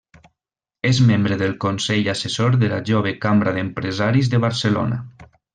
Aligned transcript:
És 0.91 1.01
membre 1.09 1.37
del 1.41 1.53
consell 1.67 2.09
assessor 2.15 2.57
de 2.65 2.71
la 2.73 2.81
Jove 2.93 3.15
Cambra 3.27 3.57
d'Empresaris 3.59 4.33
de 4.37 4.45
Barcelona. 4.51 5.03